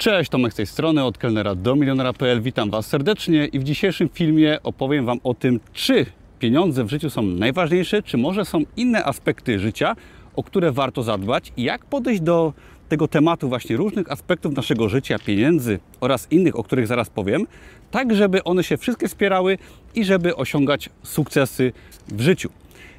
Cześć, 0.00 0.30
Tomek 0.30 0.52
z 0.52 0.56
tej 0.56 0.66
strony, 0.66 1.04
od 1.04 1.18
kelnera 1.18 1.54
do 1.54 1.76
milionera.pl. 1.76 2.42
Witam 2.42 2.70
Was 2.70 2.86
serdecznie 2.86 3.46
i 3.46 3.58
w 3.58 3.64
dzisiejszym 3.64 4.08
filmie 4.08 4.58
opowiem 4.62 5.06
Wam 5.06 5.18
o 5.24 5.34
tym, 5.34 5.60
czy 5.72 6.06
pieniądze 6.38 6.84
w 6.84 6.90
życiu 6.90 7.10
są 7.10 7.22
najważniejsze, 7.22 8.02
czy 8.02 8.16
może 8.16 8.44
są 8.44 8.62
inne 8.76 9.04
aspekty 9.04 9.58
życia, 9.58 9.96
o 10.36 10.42
które 10.42 10.72
warto 10.72 11.02
zadbać 11.02 11.52
i 11.56 11.62
jak 11.62 11.84
podejść 11.84 12.20
do 12.20 12.52
tego 12.88 13.08
tematu 13.08 13.48
właśnie 13.48 13.76
różnych 13.76 14.12
aspektów 14.12 14.56
naszego 14.56 14.88
życia, 14.88 15.18
pieniędzy 15.18 15.78
oraz 16.00 16.26
innych, 16.30 16.58
o 16.58 16.64
których 16.64 16.86
zaraz 16.86 17.10
powiem, 17.10 17.46
tak 17.90 18.14
żeby 18.14 18.44
one 18.44 18.64
się 18.64 18.76
wszystkie 18.76 19.08
wspierały 19.08 19.58
i 19.94 20.04
żeby 20.04 20.36
osiągać 20.36 20.90
sukcesy 21.02 21.72
w 22.08 22.20
życiu. 22.20 22.50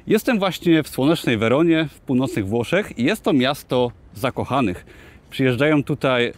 Jestem 0.06 0.38
właśnie 0.38 0.82
w 0.82 0.88
słonecznej 0.88 1.38
Weronie, 1.38 1.88
w 1.94 2.00
północnych 2.00 2.46
Włoszech 2.46 2.98
i 2.98 3.04
jest 3.04 3.22
to 3.22 3.32
miasto 3.32 3.92
zakochanych. 4.14 4.86
Przyjeżdżają 5.30 5.84
tutaj 5.84 6.32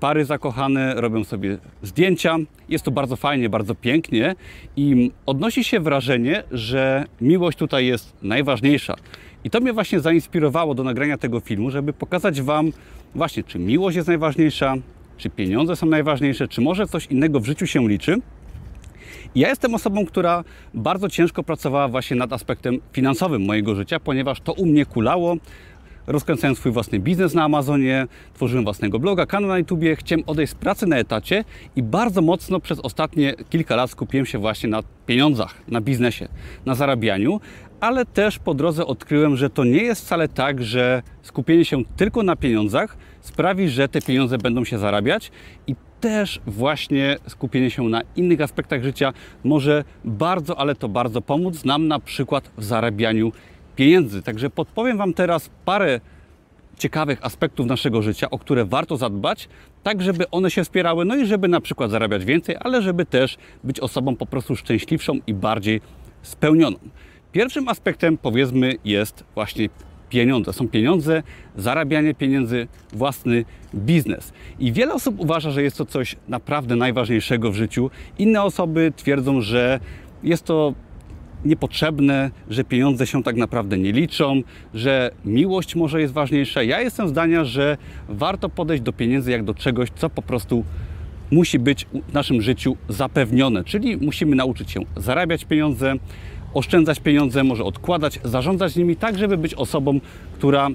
pary 0.00 0.24
zakochane, 0.24 0.94
robią 0.94 1.24
sobie 1.24 1.58
zdjęcia. 1.82 2.36
Jest 2.68 2.84
to 2.84 2.90
bardzo 2.90 3.16
fajnie, 3.16 3.48
bardzo 3.48 3.74
pięknie 3.74 4.34
i 4.76 5.10
odnosi 5.26 5.64
się 5.64 5.80
wrażenie, 5.80 6.42
że 6.50 7.04
miłość 7.20 7.58
tutaj 7.58 7.86
jest 7.86 8.16
najważniejsza. 8.22 8.94
I 9.44 9.50
to 9.50 9.60
mnie 9.60 9.72
właśnie 9.72 10.00
zainspirowało 10.00 10.74
do 10.74 10.84
nagrania 10.84 11.18
tego 11.18 11.40
filmu, 11.40 11.70
żeby 11.70 11.92
pokazać 11.92 12.42
Wam 12.42 12.72
właśnie, 13.14 13.44
czy 13.44 13.58
miłość 13.58 13.96
jest 13.96 14.08
najważniejsza, 14.08 14.74
czy 15.16 15.30
pieniądze 15.30 15.76
są 15.76 15.86
najważniejsze, 15.86 16.48
czy 16.48 16.60
może 16.60 16.86
coś 16.86 17.06
innego 17.06 17.40
w 17.40 17.46
życiu 17.46 17.66
się 17.66 17.88
liczy. 17.88 18.16
Ja 19.34 19.48
jestem 19.48 19.74
osobą, 19.74 20.06
która 20.06 20.44
bardzo 20.74 21.08
ciężko 21.08 21.42
pracowała 21.42 21.88
właśnie 21.88 22.16
nad 22.16 22.32
aspektem 22.32 22.78
finansowym 22.92 23.44
mojego 23.44 23.74
życia, 23.74 24.00
ponieważ 24.00 24.40
to 24.40 24.52
u 24.52 24.66
mnie 24.66 24.86
kulało. 24.86 25.36
Rozkręcałem 26.06 26.56
swój 26.56 26.72
własny 26.72 26.98
biznes 26.98 27.34
na 27.34 27.44
Amazonie, 27.44 28.06
tworzyłem 28.34 28.64
własnego 28.64 28.98
bloga, 28.98 29.26
kanał 29.26 29.48
na 29.48 29.58
YouTubie, 29.58 29.96
chciałem 29.96 30.24
odejść 30.26 30.52
z 30.52 30.54
pracy 30.54 30.86
na 30.86 30.96
etacie 30.96 31.44
i 31.76 31.82
bardzo 31.82 32.22
mocno 32.22 32.60
przez 32.60 32.80
ostatnie 32.80 33.34
kilka 33.50 33.76
lat 33.76 33.90
skupiłem 33.90 34.26
się 34.26 34.38
właśnie 34.38 34.68
na 34.68 34.82
pieniądzach, 35.06 35.54
na 35.68 35.80
biznesie, 35.80 36.28
na 36.66 36.74
zarabianiu, 36.74 37.40
ale 37.80 38.04
też 38.04 38.38
po 38.38 38.54
drodze 38.54 38.86
odkryłem, 38.86 39.36
że 39.36 39.50
to 39.50 39.64
nie 39.64 39.82
jest 39.82 40.04
wcale 40.04 40.28
tak, 40.28 40.62
że 40.62 41.02
skupienie 41.22 41.64
się 41.64 41.84
tylko 41.96 42.22
na 42.22 42.36
pieniądzach 42.36 42.96
sprawi, 43.20 43.68
że 43.68 43.88
te 43.88 44.02
pieniądze 44.02 44.38
będą 44.38 44.64
się 44.64 44.78
zarabiać. 44.78 45.30
I 45.66 45.74
też 46.00 46.40
właśnie 46.46 47.16
skupienie 47.28 47.70
się 47.70 47.82
na 47.82 48.02
innych 48.16 48.40
aspektach 48.40 48.82
życia 48.82 49.12
może 49.44 49.84
bardzo, 50.04 50.58
ale 50.58 50.74
to 50.74 50.88
bardzo 50.88 51.20
pomóc 51.20 51.64
nam 51.64 51.88
na 51.88 52.00
przykład 52.00 52.50
w 52.58 52.64
zarabianiu 52.64 53.32
pieniędzy. 53.76 54.22
Także 54.22 54.50
podpowiem 54.50 54.98
Wam 54.98 55.14
teraz 55.14 55.50
parę 55.64 56.00
ciekawych 56.78 57.24
aspektów 57.24 57.66
naszego 57.66 58.02
życia, 58.02 58.30
o 58.30 58.38
które 58.38 58.64
warto 58.64 58.96
zadbać, 58.96 59.48
tak 59.82 60.02
żeby 60.02 60.30
one 60.30 60.50
się 60.50 60.64
wspierały, 60.64 61.04
no 61.04 61.16
i 61.16 61.26
żeby 61.26 61.48
na 61.48 61.60
przykład 61.60 61.90
zarabiać 61.90 62.24
więcej, 62.24 62.56
ale 62.60 62.82
żeby 62.82 63.06
też 63.06 63.36
być 63.64 63.80
osobą 63.80 64.16
po 64.16 64.26
prostu 64.26 64.56
szczęśliwszą 64.56 65.18
i 65.26 65.34
bardziej 65.34 65.80
spełnioną. 66.22 66.76
Pierwszym 67.32 67.68
aspektem, 67.68 68.18
powiedzmy, 68.18 68.74
jest 68.84 69.24
właśnie 69.34 69.68
pieniądze. 70.08 70.52
Są 70.52 70.68
pieniądze, 70.68 71.22
zarabianie 71.56 72.14
pieniędzy, 72.14 72.68
własny 72.92 73.44
biznes. 73.74 74.32
I 74.58 74.72
wiele 74.72 74.94
osób 74.94 75.20
uważa, 75.20 75.50
że 75.50 75.62
jest 75.62 75.78
to 75.78 75.86
coś 75.86 76.16
naprawdę 76.28 76.76
najważniejszego 76.76 77.52
w 77.52 77.54
życiu. 77.54 77.90
Inne 78.18 78.42
osoby 78.42 78.92
twierdzą, 78.96 79.40
że 79.40 79.80
jest 80.22 80.44
to 80.44 80.74
niepotrzebne, 81.46 82.30
że 82.50 82.64
pieniądze 82.64 83.06
się 83.06 83.22
tak 83.22 83.36
naprawdę 83.36 83.78
nie 83.78 83.92
liczą, 83.92 84.42
że 84.74 85.10
miłość 85.24 85.76
może 85.76 86.00
jest 86.00 86.12
ważniejsza. 86.12 86.62
Ja 86.62 86.80
jestem 86.80 87.08
zdania, 87.08 87.44
że 87.44 87.76
warto 88.08 88.48
podejść 88.48 88.82
do 88.82 88.92
pieniędzy 88.92 89.30
jak 89.30 89.44
do 89.44 89.54
czegoś, 89.54 89.88
co 89.96 90.10
po 90.10 90.22
prostu 90.22 90.64
musi 91.30 91.58
być 91.58 91.86
w 92.08 92.12
naszym 92.12 92.42
życiu 92.42 92.76
zapewnione. 92.88 93.64
Czyli 93.64 93.96
musimy 93.96 94.36
nauczyć 94.36 94.70
się 94.70 94.80
zarabiać 94.96 95.44
pieniądze, 95.44 95.94
oszczędzać 96.54 97.00
pieniądze, 97.00 97.44
może 97.44 97.64
odkładać, 97.64 98.20
zarządzać 98.24 98.76
nimi 98.76 98.96
tak, 98.96 99.18
żeby 99.18 99.36
być 99.36 99.54
osobą, 99.54 100.00
która 100.38 100.68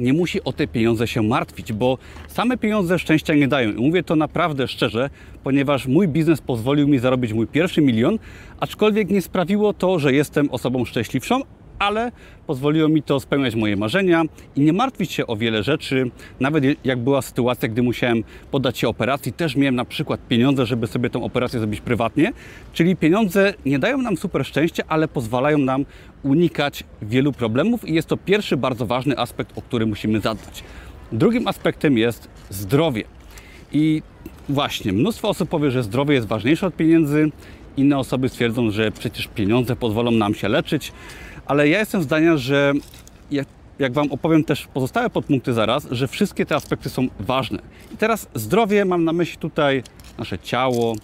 nie 0.00 0.12
musi 0.12 0.44
o 0.44 0.52
te 0.52 0.66
pieniądze 0.66 1.06
się 1.06 1.22
martwić, 1.22 1.72
bo 1.72 1.98
same 2.28 2.56
pieniądze 2.58 2.98
szczęścia 2.98 3.34
nie 3.34 3.48
dają. 3.48 3.72
I 3.72 3.86
mówię 3.86 4.02
to 4.02 4.16
naprawdę 4.16 4.68
szczerze, 4.68 5.10
ponieważ 5.44 5.86
mój 5.86 6.08
biznes 6.08 6.40
pozwolił 6.40 6.88
mi 6.88 6.98
zarobić 6.98 7.32
mój 7.32 7.46
pierwszy 7.46 7.80
milion, 7.82 8.18
aczkolwiek 8.60 9.10
nie 9.10 9.22
sprawiło 9.22 9.72
to, 9.72 9.98
że 9.98 10.12
jestem 10.12 10.50
osobą 10.50 10.84
szczęśliwszą, 10.84 11.40
ale 11.80 12.12
pozwoliło 12.46 12.88
mi 12.88 13.02
to 13.02 13.20
spełniać 13.20 13.54
moje 13.54 13.76
marzenia 13.76 14.22
i 14.56 14.60
nie 14.60 14.72
martwić 14.72 15.12
się 15.12 15.26
o 15.26 15.36
wiele 15.36 15.62
rzeczy. 15.62 16.10
Nawet 16.40 16.64
jak 16.84 16.98
była 16.98 17.22
sytuacja, 17.22 17.68
gdy 17.68 17.82
musiałem 17.82 18.24
poddać 18.50 18.78
się 18.78 18.88
operacji, 18.88 19.32
też 19.32 19.56
miałem 19.56 19.74
na 19.74 19.84
przykład 19.84 20.20
pieniądze, 20.28 20.66
żeby 20.66 20.86
sobie 20.86 21.10
tę 21.10 21.22
operację 21.22 21.58
zrobić 21.58 21.80
prywatnie. 21.80 22.32
Czyli 22.72 22.96
pieniądze 22.96 23.54
nie 23.66 23.78
dają 23.78 23.98
nam 23.98 24.16
super 24.16 24.46
szczęścia, 24.46 24.82
ale 24.88 25.08
pozwalają 25.08 25.58
nam 25.58 25.84
unikać 26.22 26.84
wielu 27.02 27.32
problemów 27.32 27.88
i 27.88 27.94
jest 27.94 28.08
to 28.08 28.16
pierwszy 28.16 28.56
bardzo 28.56 28.86
ważny 28.86 29.18
aspekt, 29.18 29.58
o 29.58 29.62
który 29.62 29.86
musimy 29.86 30.20
zadbać. 30.20 30.64
Drugim 31.12 31.48
aspektem 31.48 31.98
jest 31.98 32.28
zdrowie. 32.50 33.04
I 33.72 34.02
właśnie, 34.48 34.92
mnóstwo 34.92 35.28
osób 35.28 35.48
powie, 35.48 35.70
że 35.70 35.82
zdrowie 35.82 36.14
jest 36.14 36.26
ważniejsze 36.26 36.66
od 36.66 36.76
pieniędzy. 36.76 37.30
Inne 37.76 37.98
osoby 37.98 38.28
stwierdzą, 38.28 38.70
że 38.70 38.90
przecież 38.90 39.28
pieniądze 39.28 39.76
pozwolą 39.76 40.10
nam 40.10 40.34
się 40.34 40.48
leczyć 40.48 40.92
ale 41.50 41.68
ja 41.68 41.78
jestem 41.78 42.02
zdania, 42.02 42.36
że 42.36 42.72
jak, 43.30 43.48
jak 43.78 43.92
Wam 43.92 44.12
opowiem 44.12 44.44
też 44.44 44.66
pozostałe 44.66 45.10
podpunkty 45.10 45.52
zaraz, 45.52 45.86
że 45.90 46.08
wszystkie 46.08 46.46
te 46.46 46.54
aspekty 46.54 46.88
są 46.88 47.08
ważne. 47.20 47.58
I 47.94 47.96
teraz 47.96 48.28
zdrowie 48.34 48.84
mam 48.84 49.04
na 49.04 49.12
myśli 49.12 49.38
tutaj 49.38 49.82
nasze 50.18 50.38
ciało, 50.38 50.94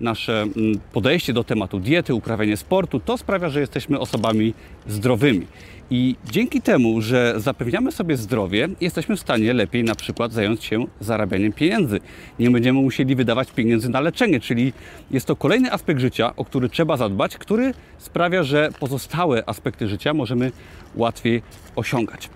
nasze 0.00 0.42
mm, 0.42 0.80
podejście 0.92 1.32
do 1.32 1.44
tematu 1.44 1.80
diety, 1.80 2.14
uprawianie 2.14 2.56
sportu, 2.56 3.00
to 3.00 3.18
sprawia, 3.18 3.48
że 3.48 3.60
jesteśmy 3.60 3.98
osobami 3.98 4.54
zdrowymi. 4.88 5.46
I 5.94 6.16
dzięki 6.30 6.60
temu, 6.60 7.00
że 7.00 7.34
zapewniamy 7.36 7.92
sobie 7.92 8.16
zdrowie, 8.16 8.68
jesteśmy 8.80 9.16
w 9.16 9.20
stanie 9.20 9.52
lepiej 9.52 9.84
na 9.84 9.94
przykład 9.94 10.32
zająć 10.32 10.64
się 10.64 10.84
zarabianiem 11.00 11.52
pieniędzy. 11.52 12.00
Nie 12.38 12.50
będziemy 12.50 12.80
musieli 12.80 13.16
wydawać 13.16 13.50
pieniędzy 13.50 13.88
na 13.88 14.00
leczenie, 14.00 14.40
czyli 14.40 14.72
jest 15.10 15.26
to 15.26 15.36
kolejny 15.36 15.72
aspekt 15.72 16.00
życia, 16.00 16.36
o 16.36 16.44
który 16.44 16.68
trzeba 16.68 16.96
zadbać, 16.96 17.38
który 17.38 17.74
sprawia, 17.98 18.42
że 18.42 18.70
pozostałe 18.80 19.48
aspekty 19.48 19.88
życia 19.88 20.14
możemy 20.14 20.52
łatwiej 20.94 21.42
osiągać. 21.76 22.30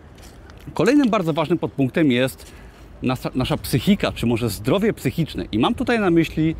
Kolejnym 0.74 1.10
bardzo 1.10 1.32
ważnym 1.32 1.58
podpunktem 1.58 2.12
jest 2.12 2.52
nasza, 3.02 3.30
nasza 3.34 3.56
psychika, 3.56 4.12
czy 4.12 4.26
może 4.26 4.50
zdrowie 4.50 4.92
psychiczne. 4.92 5.44
I 5.52 5.58
mam 5.58 5.74
tutaj 5.74 6.00
na 6.00 6.10
myśli 6.10 6.54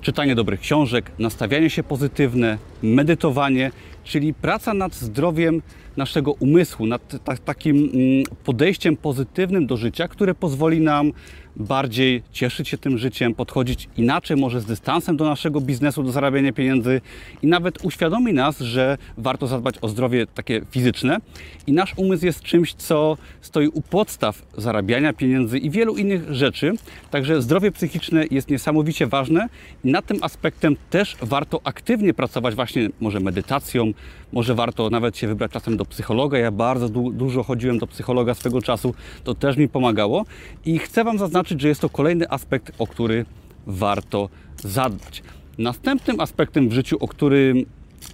czytanie 0.00 0.34
dobrych 0.34 0.60
książek, 0.60 1.10
nastawianie 1.18 1.70
się 1.70 1.82
pozytywne, 1.82 2.58
medytowanie, 2.82 3.70
czyli 4.04 4.34
praca 4.34 4.74
nad 4.74 4.94
zdrowiem 4.94 5.62
naszego 5.96 6.32
umysłu, 6.32 6.86
nad 6.86 7.24
ta, 7.24 7.36
takim 7.36 7.76
mm, 7.76 8.24
podejściem 8.44 8.96
pozytywnym 8.96 9.66
do 9.66 9.76
życia, 9.76 10.08
które 10.08 10.34
pozwoli 10.34 10.80
nam 10.80 11.12
bardziej 11.56 12.22
cieszyć 12.32 12.68
się 12.68 12.78
tym 12.78 12.98
życiem, 12.98 13.34
podchodzić 13.34 13.88
inaczej, 13.96 14.36
może 14.36 14.60
z 14.60 14.64
dystansem 14.64 15.16
do 15.16 15.24
naszego 15.24 15.60
biznesu, 15.60 16.02
do 16.02 16.12
zarabiania 16.12 16.52
pieniędzy 16.52 17.00
i 17.42 17.46
nawet 17.46 17.84
uświadomi 17.84 18.32
nas, 18.32 18.58
że 18.58 18.98
warto 19.18 19.46
zadbać 19.46 19.74
o 19.80 19.88
zdrowie 19.88 20.26
takie 20.26 20.62
fizyczne. 20.70 21.18
I 21.66 21.72
nasz 21.72 21.94
umysł 21.96 22.26
jest 22.26 22.42
czymś, 22.42 22.74
co 22.74 23.16
stoi 23.40 23.68
u 23.68 23.82
podstaw 23.82 24.42
zarabiania 24.56 25.12
pieniędzy 25.12 25.58
i 25.58 25.70
wielu 25.70 25.96
innych 25.96 26.34
rzeczy. 26.34 26.72
Także 27.10 27.42
zdrowie 27.42 27.70
psychiczne 27.70 28.24
jest 28.30 28.50
niesamowicie 28.50 29.06
ważne 29.06 29.48
i 29.84 29.90
nad 29.90 30.06
tym 30.06 30.18
aspektem 30.22 30.76
też 30.90 31.16
warto 31.22 31.60
aktywnie 31.64 32.14
pracować, 32.14 32.54
właśnie 32.54 32.71
może 33.00 33.20
medytacją, 33.20 33.92
może 34.32 34.54
warto 34.54 34.90
nawet 34.90 35.16
się 35.16 35.26
wybrać 35.26 35.52
czasem 35.52 35.76
do 35.76 35.84
psychologa. 35.84 36.38
Ja 36.38 36.50
bardzo 36.50 36.88
du 36.88 37.12
dużo 37.12 37.42
chodziłem 37.42 37.78
do 37.78 37.86
psychologa 37.86 38.34
swego 38.34 38.62
czasu, 38.62 38.94
to 39.24 39.34
też 39.34 39.56
mi 39.56 39.68
pomagało 39.68 40.24
i 40.64 40.78
chcę 40.78 41.04
Wam 41.04 41.18
zaznaczyć, 41.18 41.60
że 41.60 41.68
jest 41.68 41.80
to 41.80 41.88
kolejny 41.88 42.30
aspekt, 42.30 42.72
o 42.78 42.86
który 42.86 43.24
warto 43.66 44.28
zadbać. 44.56 45.22
Następnym 45.58 46.20
aspektem 46.20 46.68
w 46.68 46.72
życiu, 46.72 46.96
o 47.00 47.08
którym 47.08 47.64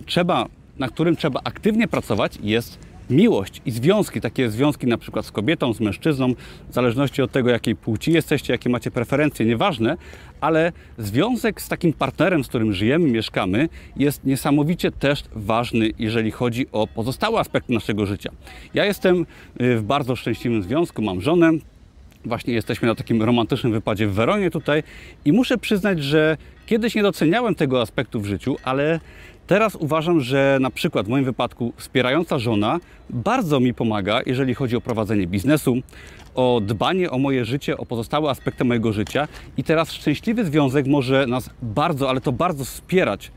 trzeba, 0.06 0.46
na 0.78 0.88
którym 0.88 1.16
trzeba 1.16 1.40
aktywnie 1.44 1.88
pracować, 1.88 2.38
jest 2.42 2.78
miłość 3.10 3.62
i 3.66 3.70
związki, 3.70 4.20
takie 4.20 4.50
związki 4.50 4.86
na 4.86 4.98
przykład 4.98 5.26
z 5.26 5.32
kobietą, 5.32 5.72
z 5.72 5.80
mężczyzną, 5.80 6.34
w 6.70 6.74
zależności 6.74 7.22
od 7.22 7.32
tego, 7.32 7.50
jakiej 7.50 7.76
płci 7.76 8.12
jesteście, 8.12 8.52
jakie 8.52 8.70
macie 8.70 8.90
preferencje, 8.90 9.46
nieważne, 9.46 9.96
ale 10.40 10.72
związek 10.98 11.62
z 11.62 11.68
takim 11.68 11.92
partnerem, 11.92 12.44
z 12.44 12.48
którym 12.48 12.72
żyjemy, 12.72 13.08
mieszkamy, 13.08 13.68
jest 13.96 14.24
niesamowicie 14.24 14.90
też 14.90 15.24
ważny, 15.32 15.90
jeżeli 15.98 16.30
chodzi 16.30 16.66
o 16.72 16.86
pozostałe 16.86 17.40
aspekty 17.40 17.72
naszego 17.72 18.06
życia. 18.06 18.30
Ja 18.74 18.84
jestem 18.84 19.26
y, 19.60 19.76
w 19.76 19.82
bardzo 19.82 20.16
szczęśliwym 20.16 20.62
związku, 20.62 21.02
mam 21.02 21.20
żonę, 21.20 21.52
Właśnie 22.24 22.54
jesteśmy 22.54 22.88
na 22.88 22.94
takim 22.94 23.22
romantycznym 23.22 23.72
wypadzie 23.72 24.06
w 24.06 24.12
Weronie 24.12 24.50
tutaj 24.50 24.82
i 25.24 25.32
muszę 25.32 25.58
przyznać, 25.58 26.02
że 26.02 26.36
kiedyś 26.68 26.94
nie 26.94 27.02
doceniałem 27.02 27.54
tego 27.54 27.80
aspektu 27.80 28.20
w 28.20 28.26
życiu, 28.26 28.56
ale 28.64 29.00
teraz 29.46 29.74
uważam, 29.74 30.20
że 30.20 30.58
na 30.60 30.70
przykład 30.70 31.06
w 31.06 31.08
moim 31.08 31.24
wypadku 31.24 31.72
wspierająca 31.76 32.38
żona 32.38 32.80
bardzo 33.10 33.60
mi 33.60 33.74
pomaga, 33.74 34.20
jeżeli 34.26 34.54
chodzi 34.54 34.76
o 34.76 34.80
prowadzenie 34.80 35.26
biznesu, 35.26 35.76
o 36.34 36.60
dbanie 36.66 37.10
o 37.10 37.18
moje 37.18 37.44
życie, 37.44 37.76
o 37.76 37.86
pozostałe 37.86 38.30
aspekty 38.30 38.64
mojego 38.64 38.92
życia 38.92 39.28
i 39.56 39.64
teraz 39.64 39.92
szczęśliwy 39.92 40.44
związek 40.44 40.86
może 40.86 41.26
nas 41.26 41.50
bardzo, 41.62 42.10
ale 42.10 42.20
to 42.20 42.32
bardzo 42.32 42.64
wspierać 42.64 43.30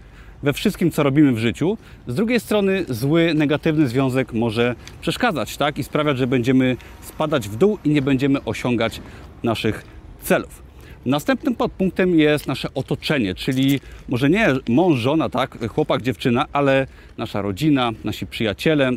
we 0.44 0.54
wszystkim, 0.54 0.92
co 0.92 1.04
robimy 1.04 1.31
w 1.31 1.38
życiu. 1.38 1.78
Z 2.07 2.16
drugiej 2.16 2.39
strony 2.39 2.86
zły, 2.89 3.33
negatywny 3.36 3.88
związek 3.88 4.33
może 4.33 4.75
przeszkadzać, 5.01 5.57
tak? 5.57 5.78
I 5.78 5.83
sprawiać, 5.83 6.18
że 6.18 6.28
będziemy 6.28 6.78
spadać 7.01 7.50
w 7.50 7.56
dół 7.56 7.78
i 7.83 7.89
nie 7.89 8.01
będziemy 8.01 8.44
osiągać 8.44 9.01
naszych 9.44 9.83
celów. 10.22 10.70
Następnym 11.06 11.56
podpunktem 11.56 12.19
jest 12.19 12.48
nasze 12.48 12.74
otoczenie, 12.74 13.36
czyli 13.36 13.80
może 14.09 14.30
nie 14.30 14.48
mąż, 14.69 15.00
żona, 15.00 15.30
tak, 15.30 15.69
chłopak, 15.69 16.01
dziewczyna, 16.01 16.45
ale 16.53 16.88
nasza 17.18 17.42
rodzina, 17.42 17.92
nasi 18.03 18.27
przyjaciele, 18.27 18.92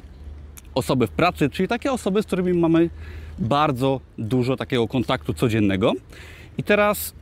osoby 0.74 1.06
w 1.06 1.10
pracy, 1.10 1.50
czyli 1.50 1.68
takie 1.68 1.92
osoby, 1.92 2.22
z 2.22 2.26
którymi 2.26 2.52
mamy 2.52 2.90
bardzo 3.38 4.00
dużo 4.18 4.56
takiego 4.56 4.88
kontaktu 4.88 5.34
codziennego. 5.34 5.92
I 6.58 6.62
teraz 6.62 7.14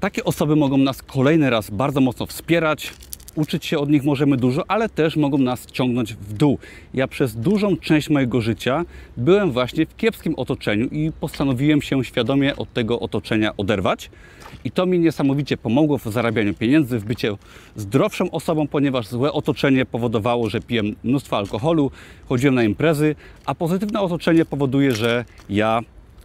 takie 0.00 0.24
osoby 0.24 0.56
mogą 0.56 0.76
nas 0.78 1.02
kolejny 1.02 1.50
raz 1.50 1.70
bardzo 1.70 2.00
mocno 2.00 2.26
wspierać, 2.26 2.92
uczyć 3.36 3.66
się 3.66 3.78
od 3.78 3.90
nich 3.90 4.04
możemy 4.04 4.36
dużo, 4.36 4.64
ale 4.68 4.88
też 4.88 5.16
mogą 5.16 5.38
nas 5.38 5.66
ciągnąć 5.66 6.14
w 6.14 6.32
dół. 6.32 6.58
Ja 6.94 7.08
przez 7.08 7.36
dużą 7.36 7.76
część 7.76 8.10
mojego 8.10 8.40
życia 8.40 8.84
byłem 9.16 9.52
właśnie 9.52 9.86
w 9.86 9.96
kiepskim 9.96 10.34
otoczeniu 10.34 10.86
i 10.86 11.12
postanowiłem 11.20 11.82
się 11.82 12.04
świadomie 12.04 12.56
od 12.56 12.72
tego 12.72 13.00
otoczenia 13.00 13.56
oderwać. 13.56 14.10
I 14.64 14.70
to 14.70 14.86
mi 14.86 14.98
niesamowicie 14.98 15.56
pomogło 15.56 15.98
w 15.98 16.04
zarabianiu 16.04 16.54
pieniędzy, 16.54 16.98
w 16.98 17.04
byciu 17.04 17.38
zdrowszą 17.76 18.30
osobą, 18.30 18.66
ponieważ 18.66 19.08
złe 19.08 19.32
otoczenie 19.32 19.86
powodowało, 19.86 20.50
że 20.50 20.60
piłem 20.60 20.96
mnóstwo 21.04 21.36
alkoholu, 21.36 21.90
chodziłem 22.28 22.54
na 22.54 22.64
imprezy, 22.64 23.14
a 23.46 23.54
pozytywne 23.54 24.00
otoczenie 24.00 24.44
powoduje, 24.44 24.92
że 24.92 25.24
ja 25.48 25.80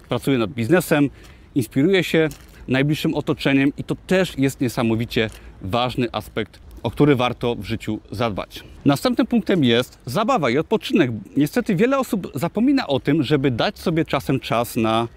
pracuję 0.10 0.38
nad 0.38 0.52
biznesem, 0.52 1.10
inspiruję 1.56 2.04
się 2.04 2.30
najbliższym 2.68 3.16
otoczeniem 3.16 3.72
i 3.78 3.84
to 3.84 3.96
też 4.08 4.38
jest 4.38 4.62
niesamowicie 4.62 5.30
ważny 5.62 6.08
aspekt 6.12 6.71
o 6.84 6.92
który 6.92 7.16
warto 7.16 7.56
w 7.56 7.64
życiu 7.64 8.00
zadbać. 8.12 8.64
Następnym 8.86 9.28
punktem 9.28 9.64
jest 9.64 10.00
zabawa 10.06 10.50
i 10.50 10.58
odpoczynek. 10.58 11.12
Niestety 11.38 11.76
wiele 11.76 12.00
osób 12.00 12.32
zapomina 12.36 12.88
o 12.88 13.00
tym, 13.00 13.24
żeby 13.24 13.52
dać 13.52 13.80
sobie 13.80 14.06
czasem 14.06 14.40
czas 14.40 14.76
na 14.76 15.08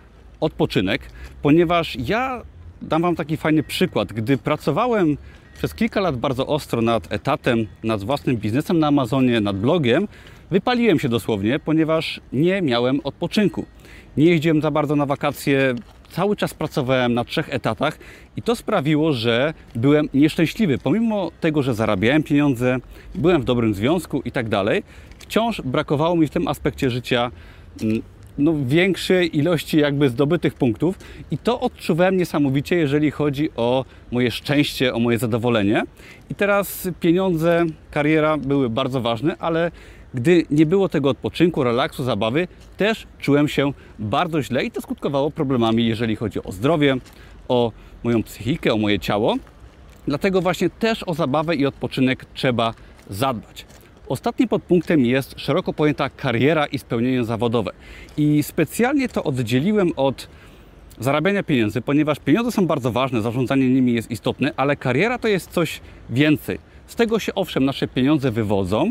odpoczynek, 0.40 1.00
ponieważ 1.42 1.96
ja 1.96 2.42
dam 2.82 3.02
Wam 3.02 3.16
taki 3.16 3.36
fajny 3.36 3.62
przykład. 3.62 4.12
Gdy 4.12 4.38
pracowałem 4.38 5.16
przez 5.58 5.74
kilka 5.74 6.00
lat 6.00 6.16
bardzo 6.16 6.46
ostro 6.46 6.82
nad 6.82 7.12
etatem, 7.12 7.66
nad 7.84 8.04
własnym 8.04 8.36
biznesem 8.36 8.78
na 8.78 8.86
Amazonie, 8.86 9.40
nad 9.40 9.58
blogiem, 9.58 10.08
wypaliłem 10.50 10.98
się 10.98 11.08
dosłownie, 11.08 11.58
ponieważ 11.58 12.20
nie 12.32 12.62
miałem 12.62 13.00
odpoczynku. 13.04 13.66
Nie 14.16 14.24
jeździłem 14.24 14.62
za 14.62 14.70
bardzo 14.70 14.96
na 14.96 15.06
wakacje, 15.06 15.74
cały 16.14 16.36
czas 16.36 16.54
pracowałem 16.54 17.14
na 17.14 17.24
trzech 17.24 17.54
etatach 17.54 17.98
i 18.36 18.42
to 18.42 18.56
sprawiło, 18.56 19.12
że 19.12 19.54
byłem 19.74 20.08
nieszczęśliwy. 20.14 20.78
Pomimo 20.78 21.30
tego, 21.40 21.62
że 21.62 21.74
zarabiałem 21.74 22.22
pieniądze, 22.22 22.78
byłem 23.14 23.42
w 23.42 23.44
dobrym 23.44 23.74
związku 23.74 24.22
i 24.24 24.32
tak 24.32 24.48
dalej, 24.48 24.82
wciąż 25.18 25.62
brakowało 25.62 26.16
mi 26.16 26.26
w 26.26 26.30
tym 26.30 26.48
aspekcie 26.48 26.90
życia 26.90 27.30
mm, 27.82 28.02
no, 28.38 28.54
większej 28.66 29.38
ilości 29.38 29.78
jakby 29.78 30.08
zdobytych 30.08 30.54
punktów 30.54 30.98
i 31.30 31.38
to 31.38 31.60
odczuwałem 31.60 32.16
niesamowicie, 32.16 32.76
jeżeli 32.76 33.10
chodzi 33.10 33.50
o 33.56 33.84
moje 34.12 34.30
szczęście, 34.30 34.94
o 34.94 34.98
moje 34.98 35.18
zadowolenie. 35.18 35.82
I 36.30 36.34
teraz 36.34 36.88
pieniądze, 37.00 37.66
kariera 37.90 38.36
były 38.36 38.70
bardzo 38.70 39.00
ważne, 39.00 39.36
ale 39.38 39.70
gdy 40.14 40.42
nie 40.50 40.66
było 40.66 40.88
tego 40.88 41.10
odpoczynku, 41.10 41.64
relaksu, 41.64 42.04
zabawy, 42.04 42.48
też 42.76 43.06
czułem 43.18 43.48
się 43.48 43.72
bardzo 43.98 44.42
źle 44.42 44.64
i 44.64 44.70
to 44.70 44.80
skutkowało 44.80 45.30
problemami, 45.30 45.86
jeżeli 45.86 46.16
chodzi 46.16 46.42
o 46.42 46.52
zdrowie, 46.52 46.96
o 47.48 47.72
moją 48.04 48.22
psychikę, 48.22 48.72
o 48.72 48.76
moje 48.76 48.98
ciało. 48.98 49.36
Dlatego 50.06 50.40
właśnie 50.40 50.70
też 50.70 51.02
o 51.02 51.14
zabawę 51.14 51.54
i 51.54 51.66
odpoczynek 51.66 52.24
trzeba 52.34 52.74
zadbać. 53.10 53.66
Ostatnim 54.08 54.48
podpunktem 54.48 55.04
jest 55.04 55.34
szeroko 55.40 55.72
pojęta 55.72 56.10
kariera 56.10 56.66
i 56.66 56.78
spełnienie 56.78 57.24
zawodowe. 57.24 57.70
I 58.16 58.42
specjalnie 58.42 59.08
to 59.08 59.24
oddzieliłem 59.24 59.92
od 59.96 60.28
zarabiania 60.98 61.42
pieniędzy, 61.42 61.80
ponieważ 61.80 62.18
pieniądze 62.18 62.52
są 62.52 62.66
bardzo 62.66 62.92
ważne, 62.92 63.22
zarządzanie 63.22 63.68
nimi 63.68 63.92
jest 63.92 64.10
istotne, 64.10 64.52
ale 64.56 64.76
kariera 64.76 65.18
to 65.18 65.28
jest 65.28 65.50
coś 65.50 65.80
więcej. 66.10 66.58
Z 66.86 66.94
tego 66.94 67.18
się 67.18 67.34
owszem 67.34 67.64
nasze 67.64 67.88
pieniądze 67.88 68.30
wywodzą, 68.30 68.90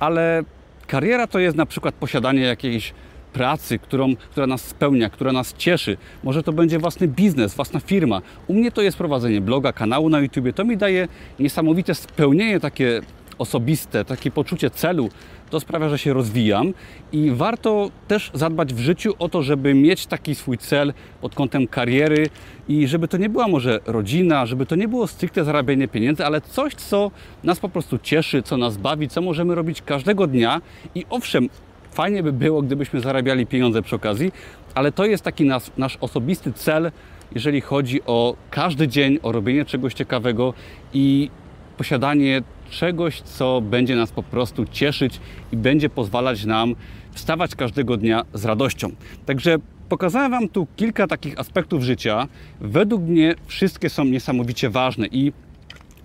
ale 0.00 0.44
Kariera 0.86 1.26
to 1.26 1.38
jest 1.38 1.56
na 1.56 1.66
przykład 1.66 1.94
posiadanie 1.94 2.42
jakiejś 2.42 2.94
pracy, 3.32 3.78
którą, 3.78 4.16
która 4.16 4.46
nas 4.46 4.62
spełnia, 4.62 5.10
która 5.10 5.32
nas 5.32 5.54
cieszy. 5.58 5.96
Może 6.24 6.42
to 6.42 6.52
będzie 6.52 6.78
własny 6.78 7.08
biznes, 7.08 7.54
własna 7.54 7.80
firma. 7.80 8.22
U 8.46 8.54
mnie 8.54 8.72
to 8.72 8.82
jest 8.82 8.96
prowadzenie 8.98 9.40
bloga, 9.40 9.72
kanału 9.72 10.08
na 10.08 10.20
YouTube. 10.20 10.52
To 10.54 10.64
mi 10.64 10.76
daje 10.76 11.08
niesamowite 11.38 11.94
spełnienie 11.94 12.60
takie 12.60 13.00
osobiste, 13.38 14.04
takie 14.04 14.30
poczucie 14.30 14.70
celu, 14.70 15.08
to 15.50 15.60
sprawia, 15.60 15.88
że 15.88 15.98
się 15.98 16.12
rozwijam 16.12 16.74
i 17.12 17.30
warto 17.30 17.90
też 18.08 18.30
zadbać 18.34 18.74
w 18.74 18.78
życiu 18.78 19.14
o 19.18 19.28
to, 19.28 19.42
żeby 19.42 19.74
mieć 19.74 20.06
taki 20.06 20.34
swój 20.34 20.58
cel 20.58 20.92
pod 21.20 21.34
kątem 21.34 21.66
kariery 21.66 22.28
i 22.68 22.86
żeby 22.86 23.08
to 23.08 23.16
nie 23.16 23.28
była 23.28 23.48
może 23.48 23.80
rodzina, 23.86 24.46
żeby 24.46 24.66
to 24.66 24.76
nie 24.76 24.88
było 24.88 25.06
stricte 25.06 25.44
zarabianie 25.44 25.88
pieniędzy, 25.88 26.26
ale 26.26 26.40
coś, 26.40 26.74
co 26.74 27.10
nas 27.44 27.60
po 27.60 27.68
prostu 27.68 27.98
cieszy, 27.98 28.42
co 28.42 28.56
nas 28.56 28.76
bawi, 28.76 29.08
co 29.08 29.22
możemy 29.22 29.54
robić 29.54 29.82
każdego 29.82 30.26
dnia 30.26 30.60
i 30.94 31.04
owszem, 31.10 31.48
fajnie 31.90 32.22
by 32.22 32.32
było, 32.32 32.62
gdybyśmy 32.62 33.00
zarabiali 33.00 33.46
pieniądze 33.46 33.82
przy 33.82 33.96
okazji, 33.96 34.32
ale 34.74 34.92
to 34.92 35.04
jest 35.04 35.24
taki 35.24 35.44
nasz, 35.44 35.70
nasz 35.76 35.98
osobisty 36.00 36.52
cel, 36.52 36.92
jeżeli 37.34 37.60
chodzi 37.60 38.00
o 38.06 38.36
każdy 38.50 38.88
dzień, 38.88 39.18
o 39.22 39.32
robienie 39.32 39.64
czegoś 39.64 39.94
ciekawego 39.94 40.54
i 40.92 41.30
posiadanie 41.76 42.42
czegoś, 42.70 43.20
co 43.20 43.60
będzie 43.60 43.96
nas 43.96 44.12
po 44.12 44.22
prostu 44.22 44.64
cieszyć 44.66 45.20
i 45.52 45.56
będzie 45.56 45.90
pozwalać 45.90 46.44
nam 46.44 46.74
wstawać 47.12 47.54
każdego 47.54 47.96
dnia 47.96 48.24
z 48.34 48.44
radością. 48.44 48.90
Także 49.26 49.56
pokazałem 49.88 50.30
Wam 50.30 50.48
tu 50.48 50.66
kilka 50.76 51.06
takich 51.06 51.38
aspektów 51.38 51.82
życia. 51.82 52.28
Według 52.60 53.02
mnie 53.02 53.34
wszystkie 53.46 53.90
są 53.90 54.04
niesamowicie 54.04 54.70
ważne 54.70 55.06
i 55.06 55.32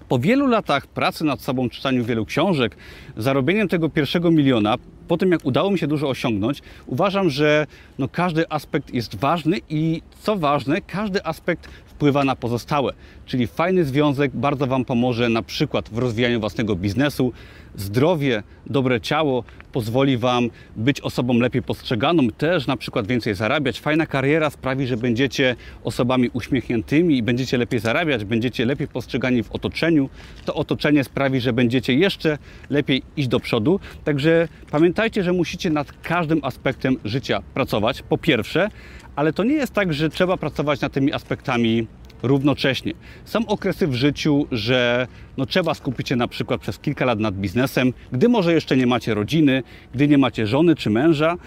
po 0.10 0.20
wielu 0.20 0.48
latach 0.48 0.88
pracy 0.88 1.24
nad 1.26 1.42
sobą, 1.42 1.70
czytaniu 1.70 2.06
wielu 2.06 2.26
książek, 2.26 2.76
zarobieniem 3.18 3.68
tego 3.68 3.90
pierwszego 3.90 4.32
miliona, 4.32 4.76
po 5.08 5.18
tym 5.18 5.32
jak 5.32 5.46
udało 5.46 5.72
mi 5.72 5.80
się 5.80 5.88
dużo 5.88 6.10
osiągnąć, 6.10 6.62
uważam, 6.86 7.30
że 7.30 7.68
no 8.00 8.08
każdy 8.08 8.50
aspekt 8.50 8.94
jest 8.94 9.16
ważny 9.16 9.58
i 9.70 10.02
co 10.22 10.36
ważne, 10.36 10.82
każdy 10.82 11.26
aspekt 11.26 11.70
wpływa 12.00 12.24
na 12.24 12.36
pozostałe. 12.36 12.94
Czyli 13.26 13.48
fajny 13.48 13.86
związek 13.86 14.32
bardzo 14.34 14.68
Wam 14.68 14.86
pomoże 14.86 15.30
na 15.30 15.42
przykład 15.42 15.90
w 15.90 15.98
rozwijaniu 15.98 16.40
własnego 16.40 16.76
biznesu. 16.76 17.34
Zdrowie, 17.76 18.44
dobre 18.66 19.02
ciało 19.02 19.44
pozwoli 19.72 20.18
Wam 20.18 20.50
być 20.76 21.02
osobą 21.02 21.34
lepiej 21.34 21.62
postrzeganą, 21.62 22.28
też 22.30 22.68
na 22.68 22.78
przykład 22.78 23.08
więcej 23.08 23.36
zarabiać. 23.36 23.80
Fajna 23.80 24.06
kariera 24.06 24.50
sprawi, 24.50 24.88
że 24.88 24.98
będziecie 24.98 25.56
osobami 25.84 26.30
uśmiechniętymi 26.34 27.18
i 27.18 27.24
będziecie 27.24 27.58
lepiej 27.58 27.80
zarabiać, 27.80 28.26
będziecie 28.26 28.66
lepiej 28.66 28.88
postrzegani 28.88 29.44
w 29.44 29.52
otoczeniu. 29.52 30.10
To 30.46 30.56
otoczenie 30.56 31.04
sprawi, 31.04 31.40
że 31.40 31.54
będziecie 31.54 31.94
jeszcze 31.94 32.38
lepiej 32.70 33.04
iść 33.18 33.28
do 33.28 33.40
przodu. 33.40 33.80
Także 34.04 34.48
pamiętajcie, 34.72 35.24
że 35.24 35.34
musicie 35.34 35.70
nad 35.70 35.92
każdym 35.92 36.40
aspektem 36.44 36.96
życia 37.06 37.42
pracować. 37.54 38.02
Po 38.02 38.18
pierwsze, 38.18 38.70
ale 39.16 39.34
to 39.34 39.44
nie 39.44 39.54
jest 39.54 39.74
tak, 39.74 39.94
że 39.94 40.10
trzeba 40.10 40.38
pracować 40.38 40.82
nad 40.82 40.94
tymi 40.94 41.14
aspektami 41.14 41.88
równocześnie. 42.24 42.94
Są 43.26 43.46
okresy 43.46 43.88
w 43.88 43.94
życiu, 43.94 44.48
że 44.52 45.08
no, 45.38 45.46
trzeba 45.46 45.74
skupić 45.74 46.10
się 46.10 46.16
na 46.16 46.28
przykład 46.28 46.62
przez 46.62 46.80
kilka 46.80 47.06
lat 47.06 47.20
nad 47.20 47.36
biznesem, 47.36 47.94
gdy 48.12 48.30
może 48.30 48.54
jeszcze 48.54 48.78
nie 48.78 48.88
macie 48.88 49.14
rodziny, 49.14 49.64
gdy 49.94 50.08
nie 50.08 50.18
macie 50.18 50.48
żony 50.48 50.76
czy 50.76 50.90
męża. 50.90 51.38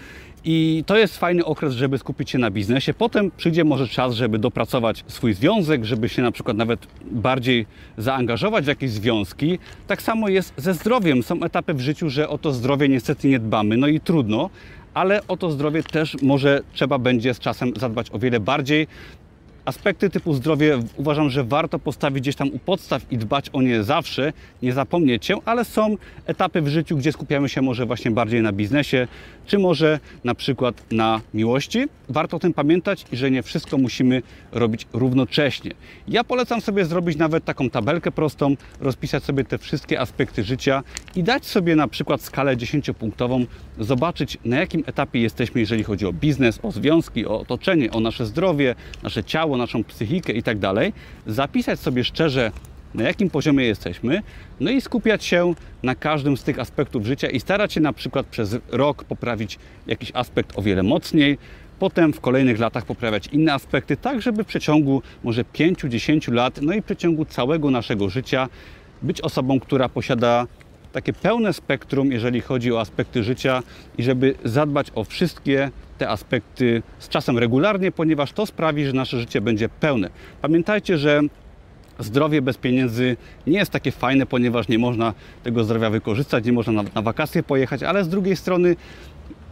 I 0.45 0.83
to 0.85 0.97
jest 0.97 1.17
fajny 1.17 1.45
okres, 1.45 1.73
żeby 1.73 1.97
skupić 1.97 2.29
się 2.29 2.37
na 2.37 2.51
biznesie. 2.51 2.93
Potem 2.93 3.31
przyjdzie 3.37 3.63
może 3.63 3.87
czas, 3.87 4.13
żeby 4.13 4.39
dopracować 4.39 5.03
swój 5.07 5.33
związek, 5.33 5.85
żeby 5.85 6.09
się 6.09 6.21
na 6.21 6.31
przykład 6.31 6.57
nawet 6.57 6.87
bardziej 7.11 7.65
zaangażować 7.97 8.65
w 8.65 8.67
jakieś 8.67 8.91
związki. 8.91 9.59
Tak 9.87 10.01
samo 10.01 10.29
jest 10.29 10.53
ze 10.57 10.73
zdrowiem. 10.73 11.23
Są 11.23 11.43
etapy 11.43 11.73
w 11.73 11.81
życiu, 11.81 12.09
że 12.09 12.29
o 12.29 12.37
to 12.37 12.51
zdrowie 12.51 12.89
niestety 12.89 13.27
nie 13.27 13.39
dbamy, 13.39 13.77
no 13.77 13.87
i 13.87 13.99
trudno, 13.99 14.49
ale 14.93 15.27
o 15.27 15.37
to 15.37 15.51
zdrowie 15.51 15.83
też 15.83 16.17
może 16.21 16.61
trzeba 16.73 16.97
będzie 16.97 17.33
z 17.33 17.39
czasem 17.39 17.73
zadbać 17.75 18.07
o 18.11 18.19
wiele 18.19 18.39
bardziej. 18.39 18.87
Aspekty 19.65 20.09
typu 20.09 20.33
zdrowie 20.33 20.79
uważam, 20.97 21.29
że 21.29 21.43
warto 21.43 21.79
postawić 21.79 22.23
gdzieś 22.23 22.35
tam 22.35 22.47
u 22.47 22.59
podstaw 22.59 23.11
i 23.11 23.17
dbać 23.17 23.49
o 23.53 23.61
nie 23.61 23.83
zawsze, 23.83 24.33
nie 24.61 24.73
zapomnieć 24.73 25.25
się, 25.25 25.37
ale 25.45 25.65
są 25.65 25.97
etapy 26.25 26.61
w 26.61 26.67
życiu, 26.67 26.97
gdzie 26.97 27.11
skupiamy 27.11 27.49
się 27.49 27.61
może 27.61 27.85
właśnie 27.85 28.11
bardziej 28.11 28.41
na 28.41 28.51
biznesie, 28.51 29.07
czy 29.45 29.59
może 29.59 29.99
na 30.23 30.35
przykład 30.35 30.83
na 30.91 31.21
miłości. 31.33 31.85
Warto 32.09 32.37
o 32.37 32.39
tym 32.39 32.53
pamiętać 32.53 33.05
i 33.11 33.17
że 33.17 33.31
nie 33.31 33.43
wszystko 33.43 33.77
musimy 33.77 34.21
robić 34.51 34.87
równocześnie. 34.93 35.71
Ja 36.07 36.23
polecam 36.23 36.61
sobie 36.61 36.85
zrobić 36.85 37.17
nawet 37.17 37.45
taką 37.45 37.69
tabelkę 37.69 38.11
prostą, 38.11 38.55
rozpisać 38.79 39.23
sobie 39.23 39.43
te 39.43 39.57
wszystkie 39.57 39.99
aspekty 39.99 40.43
życia 40.43 40.83
i 41.15 41.23
dać 41.23 41.45
sobie 41.45 41.75
na 41.75 41.87
przykład 41.87 42.21
skalę 42.21 42.57
10-punktową, 42.57 43.45
zobaczyć 43.79 44.37
na 44.45 44.57
jakim 44.57 44.83
etapie 44.85 45.21
jesteśmy, 45.21 45.61
jeżeli 45.61 45.83
chodzi 45.83 46.05
o 46.05 46.13
biznes, 46.13 46.59
o 46.63 46.71
związki, 46.71 47.25
o 47.25 47.39
otoczenie, 47.39 47.91
o 47.91 47.99
nasze 47.99 48.25
zdrowie, 48.25 48.75
nasze 49.03 49.23
ciało, 49.23 49.52
naszą 49.57 49.83
psychikę 49.83 50.33
i 50.33 50.43
tak 50.43 50.59
dalej. 50.59 50.93
Zapisać 51.27 51.79
sobie 51.79 52.03
szczerze, 52.03 52.51
na 52.93 53.03
jakim 53.03 53.29
poziomie 53.29 53.65
jesteśmy, 53.65 54.21
no 54.59 54.71
i 54.71 54.81
skupiać 54.81 55.25
się 55.25 55.53
na 55.83 55.95
każdym 55.95 56.37
z 56.37 56.43
tych 56.43 56.59
aspektów 56.59 57.05
życia 57.05 57.29
i 57.29 57.39
starać 57.39 57.73
się 57.73 57.81
na 57.81 57.93
przykład 57.93 58.25
przez 58.25 58.57
rok 58.69 59.03
poprawić 59.03 59.59
jakiś 59.87 60.11
aspekt 60.13 60.57
o 60.57 60.61
wiele 60.61 60.83
mocniej, 60.83 61.37
potem 61.79 62.13
w 62.13 62.21
kolejnych 62.21 62.59
latach 62.59 62.85
poprawiać 62.85 63.27
inne 63.27 63.53
aspekty, 63.53 63.97
tak 63.97 64.21
żeby 64.21 64.43
w 64.43 64.47
przeciągu 64.47 65.01
może 65.23 65.43
5-10 65.43 66.33
lat, 66.33 66.61
no 66.61 66.73
i 66.73 66.81
w 66.81 66.85
przeciągu 66.85 67.25
całego 67.25 67.71
naszego 67.71 68.09
życia 68.09 68.49
być 69.01 69.21
osobą, 69.21 69.59
która 69.59 69.89
posiada 69.89 70.47
takie 70.91 71.13
pełne 71.13 71.53
spektrum, 71.53 72.11
jeżeli 72.11 72.41
chodzi 72.41 72.73
o 72.73 72.79
aspekty 72.79 73.23
życia 73.23 73.63
i 73.97 74.03
żeby 74.03 74.35
zadbać 74.43 74.87
o 74.95 75.03
wszystkie 75.03 75.71
te 75.97 76.09
aspekty 76.09 76.83
z 76.99 77.09
czasem 77.09 77.37
regularnie, 77.37 77.91
ponieważ 77.91 78.31
to 78.31 78.45
sprawi, 78.45 78.85
że 78.85 78.93
nasze 78.93 79.19
życie 79.19 79.41
będzie 79.41 79.69
pełne. 79.69 80.09
Pamiętajcie, 80.41 80.97
że 80.97 81.21
zdrowie 81.99 82.41
bez 82.41 82.57
pieniędzy 82.57 83.17
nie 83.47 83.59
jest 83.59 83.71
takie 83.71 83.91
fajne, 83.91 84.25
ponieważ 84.25 84.67
nie 84.67 84.79
można 84.79 85.13
tego 85.43 85.63
zdrowia 85.63 85.89
wykorzystać, 85.89 86.45
nie 86.45 86.53
można 86.53 86.83
na, 86.83 86.89
na 86.95 87.01
wakacje 87.01 87.43
pojechać, 87.43 87.83
ale 87.83 88.03
z 88.03 88.09
drugiej 88.09 88.35
strony 88.35 88.75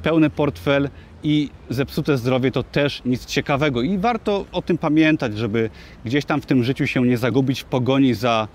pełny 0.03 0.29
portfel 0.29 0.89
i 1.23 1.49
zepsute 1.69 2.17
zdrowie 2.17 2.51
to 2.51 2.63
też 2.63 3.01
nic 3.05 3.25
ciekawego 3.25 3.81
i 3.81 3.97
warto 3.97 4.45
o 4.51 4.61
tym 4.61 4.77
pamiętać, 4.77 5.37
żeby 5.37 5.69
gdzieś 6.05 6.25
tam 6.25 6.41
w 6.41 6.45
tym 6.45 6.63
życiu 6.63 6.87
się 6.87 7.01
nie 7.01 7.17
zagubić 7.17 7.61
w 7.61 7.65
pogoni 7.65 8.13
za 8.13 8.47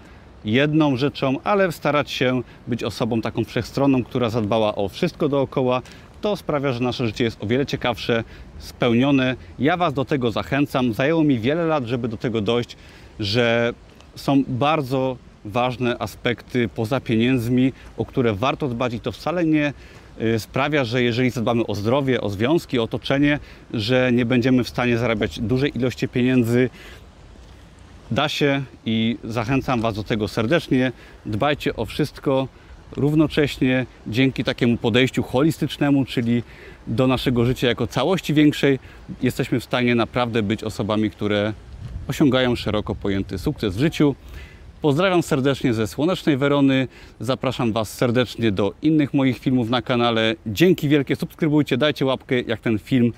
jedną 0.45 0.97
rzeczą, 0.97 1.37
ale 1.45 1.73
starać 1.73 2.11
się 2.11 2.43
być 2.67 2.85
osobą 2.85 3.21
taką 3.21 3.45
wszechstronną, 3.45 4.05
która 4.05 4.31
zadbała 4.31 4.75
o 4.75 4.89
wszystko 4.89 5.29
dookoła. 5.29 5.83
To 6.27 6.37
sprawia, 6.37 6.73
że 6.73 6.81
nasze 6.81 7.07
życie 7.07 7.25
jest 7.25 7.43
o 7.43 7.47
wiele 7.47 7.67
ciekawsze, 7.67 8.25
spełnione. 8.59 9.37
Ja 9.59 9.77
Was 9.77 9.95
do 9.95 10.05
tego 10.05 10.31
zachęcam. 10.31 10.93
Zajęło 10.93 11.25
mi 11.25 11.39
wiele 11.39 11.65
lat, 11.65 11.85
żeby 11.85 12.09
do 12.09 12.17
tego 12.17 12.41
dojść, 12.41 12.77
że 13.21 13.75
są 14.17 14.43
bardzo 14.49 15.17
ważne 15.45 15.99
aspekty 15.99 16.69
poza 16.69 17.01
pieniędzmi, 17.01 17.73
o 17.97 18.05
które 18.05 18.35
warto 18.35 18.69
dbać 18.69 18.95
i 18.95 19.01
to 19.01 19.13
wcale 19.13 19.45
nie 19.45 19.73
y, 20.21 20.39
sprawia, 20.39 20.85
że 20.85 21.03
jeżeli 21.03 21.31
zadbamy 21.31 21.67
o 21.67 21.75
zdrowie, 21.75 22.21
o 22.21 22.31
związki, 22.31 22.79
o 22.79 22.83
otoczenie, 22.83 23.39
że 23.75 24.11
nie 24.13 24.25
będziemy 24.25 24.65
w 24.65 24.69
stanie 24.69 24.99
zarabiać 24.99 25.41
dużej 25.41 25.79
ilości 25.79 26.09
pieniędzy. 26.09 26.71
Da 28.11 28.29
się 28.29 28.63
i 28.87 29.19
zachęcam 29.25 29.81
Was 29.81 29.95
do 29.95 30.05
tego 30.05 30.29
serdecznie. 30.29 30.93
Dbajcie 31.27 31.77
o 31.77 31.85
wszystko 31.85 32.49
równocześnie 32.97 33.87
dzięki 34.07 34.45
takiemu 34.45 34.77
podejściu 34.77 35.23
holistycznemu, 35.23 36.05
czyli 36.05 36.43
do 36.87 37.07
naszego 37.07 37.45
życia 37.45 37.69
jako 37.69 37.87
całości 37.87 38.35
większej, 38.35 38.79
jesteśmy 39.23 39.61
w 39.61 39.65
stanie 39.65 39.95
naprawdę 39.95 40.43
być 40.43 40.65
osobami, 40.65 41.11
które 41.11 41.53
osiągają 42.09 42.57
szeroko 42.57 42.95
pojęty 42.95 43.39
sukces 43.39 43.77
w 43.77 43.81
życiu. 43.81 44.15
Pozdrawiam 44.83 45.23
serdecznie 45.23 45.75
ze 45.75 45.87
słonecznej 45.87 46.37
Werony. 46.37 46.89
Zapraszam 47.21 47.73
Was 47.73 47.95
serdecznie 47.95 48.53
do 48.53 48.75
innych 48.83 49.15
moich 49.15 49.39
filmów 49.39 49.71
na 49.71 49.83
kanale. 49.83 50.35
Dzięki 50.47 50.89
wielkie, 50.89 51.17
subskrybujcie, 51.17 51.77
dajcie 51.77 52.05
łapkę, 52.05 52.41
jak 52.41 52.61
ten 52.61 52.79
film 52.79 53.13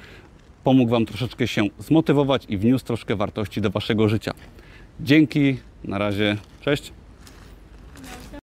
pomógł 0.65 0.91
Wam 0.91 1.07
troszeczkę 1.07 1.49
się 1.49 1.63
zmotywować 1.79 2.45
i 2.49 2.59
wniósł 2.59 2.85
troszkę 2.85 3.17
wartości 3.17 3.61
do 3.61 3.71
Waszego 3.71 4.09
życia. 4.09 4.33
Dzięki, 5.01 5.57
na 5.85 5.99
razie, 5.99 6.37
cześć. 6.61 6.98